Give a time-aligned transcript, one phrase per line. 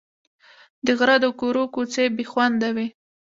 [0.85, 2.87] د غره د کورو کوڅې بې خونده وې.